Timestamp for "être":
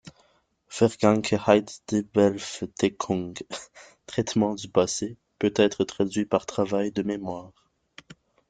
5.55-5.83